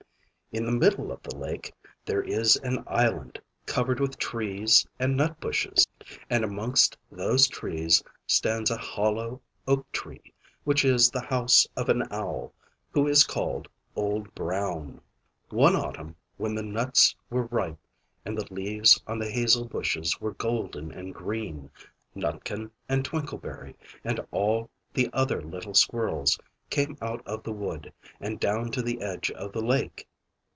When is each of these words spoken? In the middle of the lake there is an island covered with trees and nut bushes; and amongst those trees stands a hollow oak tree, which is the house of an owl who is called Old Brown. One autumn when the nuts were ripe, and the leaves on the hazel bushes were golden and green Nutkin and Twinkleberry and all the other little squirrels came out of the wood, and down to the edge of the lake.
In 0.53 0.65
the 0.65 0.71
middle 0.73 1.13
of 1.13 1.23
the 1.23 1.33
lake 1.33 1.71
there 2.03 2.21
is 2.21 2.57
an 2.57 2.83
island 2.85 3.39
covered 3.65 4.01
with 4.01 4.17
trees 4.17 4.85
and 4.99 5.15
nut 5.15 5.39
bushes; 5.39 5.87
and 6.29 6.43
amongst 6.43 6.97
those 7.09 7.47
trees 7.47 8.03
stands 8.27 8.69
a 8.69 8.75
hollow 8.75 9.39
oak 9.65 9.89
tree, 9.93 10.33
which 10.65 10.83
is 10.83 11.09
the 11.09 11.21
house 11.21 11.65
of 11.77 11.87
an 11.87 12.03
owl 12.11 12.51
who 12.91 13.07
is 13.07 13.23
called 13.23 13.69
Old 13.95 14.35
Brown. 14.35 14.99
One 15.51 15.73
autumn 15.73 16.17
when 16.35 16.53
the 16.53 16.63
nuts 16.63 17.15
were 17.29 17.45
ripe, 17.45 17.79
and 18.25 18.37
the 18.37 18.53
leaves 18.53 19.01
on 19.07 19.19
the 19.19 19.31
hazel 19.31 19.63
bushes 19.63 20.19
were 20.19 20.33
golden 20.33 20.91
and 20.91 21.15
green 21.15 21.71
Nutkin 22.13 22.71
and 22.89 23.05
Twinkleberry 23.05 23.75
and 24.03 24.19
all 24.31 24.69
the 24.93 25.09
other 25.13 25.41
little 25.41 25.75
squirrels 25.75 26.37
came 26.69 26.97
out 27.01 27.25
of 27.25 27.43
the 27.43 27.53
wood, 27.53 27.93
and 28.19 28.37
down 28.37 28.69
to 28.71 28.81
the 28.81 29.01
edge 29.01 29.31
of 29.31 29.53
the 29.53 29.63
lake. 29.63 30.09